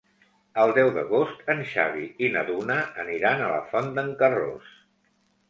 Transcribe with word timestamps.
El 0.61 0.71
deu 0.77 0.87
d'agost 0.95 1.43
en 1.55 1.61
Xavi 1.73 2.07
i 2.25 2.31
na 2.37 2.43
Duna 2.49 2.79
aniran 3.05 3.45
a 3.45 3.53
la 3.53 3.61
Font 3.75 3.93
d'en 4.01 4.11
Carròs. 4.25 4.75